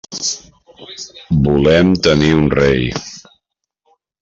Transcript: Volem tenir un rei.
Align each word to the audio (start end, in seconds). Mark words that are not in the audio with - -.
Volem 1.49 1.93
tenir 2.09 2.33
un 2.41 2.51
rei. 2.61 2.91